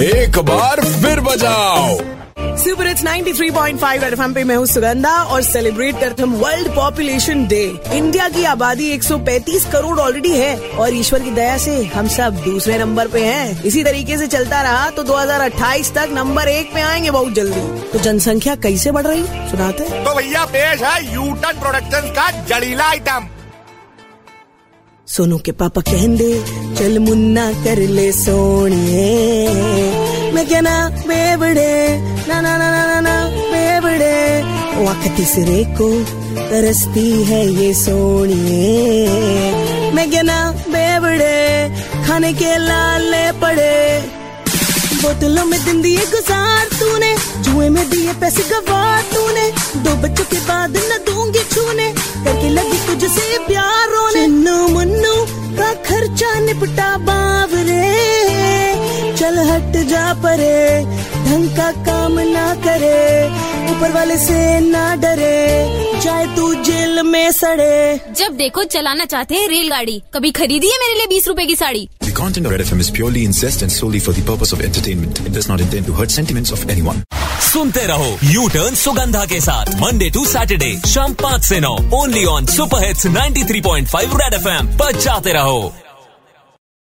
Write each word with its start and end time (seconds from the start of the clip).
एक 0.00 0.38
बार 0.38 0.80
फिर 0.80 1.20
बजाओ। 1.20 1.96
सुपर 2.58 2.86
इट्स 2.86 3.02
93.5 3.04 4.02
एफएम 4.04 4.34
पे 4.34 4.44
मैं 4.44 4.56
हूँ 4.56 4.66
सुगंधा 4.66 5.10
और 5.10 5.42
सेलिब्रेट 5.42 6.00
करते 6.00 6.22
हम 6.22 6.34
वर्ल्ड 6.34 6.68
पॉपुलेशन 6.68 7.46
डे 7.46 7.62
इंडिया 7.92 8.28
की 8.28 8.44
आबादी 8.44 8.90
135 8.98 9.64
करोड़ 9.72 9.98
ऑलरेडी 10.00 10.30
है 10.30 10.56
और 10.56 10.94
ईश्वर 10.94 11.20
की 11.20 11.30
दया 11.30 11.56
से 11.58 11.84
हम 11.84 12.08
सब 12.08 12.42
दूसरे 12.44 12.78
नंबर 12.78 13.08
पे 13.08 13.24
हैं। 13.24 13.62
इसी 13.62 13.84
तरीके 13.84 14.18
से 14.18 14.26
चलता 14.26 14.62
रहा 14.62 14.90
तो 14.90 15.04
2028 15.04 15.92
तक 15.94 16.08
नंबर 16.12 16.48
एक 16.48 16.74
पे 16.74 16.80
आएँगे 16.80 17.10
बहुत 17.10 17.32
जल्दी। 17.32 17.90
तो 17.90 17.98
जनसंख्या 17.98 18.54
कैसे 18.54 18.90
बढ़ 18.90 19.06
रही? 19.06 19.24
सुनाते 19.50 19.90
तो 20.04 20.14
भैया 20.14 20.44
पेश 20.44 20.82
है 20.82 21.14
यूटन 21.14 21.60
प्रोडक्शन 21.60 22.12
का 22.18 22.30
जड़ीला 22.46 22.88
आइटम 22.88 23.28
सोनू 25.16 25.38
के 25.38 25.52
पापा 25.52 25.80
कहंदे, 25.80 26.44
चल 26.78 26.98
मुन्ना 26.98 27.52
कर 27.52 27.78
ले 27.78 28.12
सोनिए। 28.12 29.48
मैं 30.32 30.46
क्या 30.48 30.60
ना 30.60 30.88
बेबड़े, 30.88 31.98
ना 32.28 32.40
ना 32.40 32.58
ना 32.58 32.70
ना 32.70 32.86
ना 32.86 33.00
ना, 33.00 33.30
बेबड़े। 33.30 34.42
वक्त 34.84 35.16
तीसरे 35.16 35.64
को 35.64 35.88
तरसती 36.50 37.22
है 37.22 37.46
ये 37.48 37.74
सोनिए। 37.74 39.08
मैं 39.92 40.22
ना 40.22 40.52
बेबड़े, 40.52 41.68
खाने 42.06 42.32
के 42.32 42.56
लाले 42.58 43.32
पड़े। 43.32 44.00
बोतलों 45.02 45.44
में 45.44 45.64
दिन 45.64 45.82
दिए 45.82 46.06
गुजार 46.06 46.66
तूने, 46.80 47.16
जुए 47.42 47.68
में 47.68 47.90
दिए 47.90 48.12
पैसे 48.12 48.42
गवार 48.42 49.02
तूने। 49.02 49.19
निपटा 56.60 56.96
बावरे 57.08 57.84
चल 59.18 59.38
हट 59.50 59.76
जा 59.90 60.02
परे 60.22 60.56
ढंग 61.26 61.48
का 61.56 61.70
काम 61.86 62.18
ना 62.32 62.46
करे 62.64 62.98
ऊपर 63.72 63.92
वाले 63.92 64.16
से 64.24 64.38
ना 64.68 64.84
डरे 65.04 66.00
चाहे 66.04 66.26
तू 66.36 66.52
जेल 66.68 67.02
में 67.12 67.30
सड़े 67.32 68.00
जब 68.20 68.36
देखो 68.36 68.64
चलाना 68.76 69.04
चाहते 69.14 69.34
हैं 69.34 69.48
रेलगाड़ी 69.48 70.02
कभी 70.14 70.30
खरीदी 70.40 70.70
है 70.72 70.78
मेरे 70.84 70.94
लिए 70.98 71.06
बीस 71.14 71.28
रूपए 71.28 71.46
की 71.46 71.56
sari 71.62 71.88
The 72.04 72.14
content 72.20 72.46
of 72.46 72.52
Red 72.56 72.66
FM 72.66 72.80
is 72.84 72.90
purely 73.00 73.24
incest 73.30 73.62
and 73.64 73.72
solely 73.72 74.00
for 74.06 74.12
the 74.14 74.22
purpose 74.30 74.52
of 74.56 74.62
entertainment. 74.68 75.20
It 75.26 75.32
does 75.36 75.48
not 75.50 75.60
intend 75.66 75.86
to 75.90 75.92
hurt 76.00 76.10
sentiments 76.18 76.52
of 76.56 76.64
anyone. 76.76 77.02
सुनते 77.50 77.86
रहो 77.86 78.08
यू 78.32 78.48
टर्न 78.54 78.74
सुगंधा 78.80 79.24
के 79.32 79.40
साथ 79.40 79.74
मंडे 79.82 80.08
टू 80.16 80.24
सैटरडे 80.32 80.72
शाम 80.88 81.14
पाँच 81.22 81.44
से 81.44 81.60
नौ 81.60 81.72
only 82.00 82.24
on 82.32 82.46
super 82.56 82.84
hits 82.86 83.06
93.5 83.06 84.18
red 84.22 84.34
FM 84.34 84.66
पर 84.82 85.00
जाते 85.06 85.32
रहो 85.32 85.60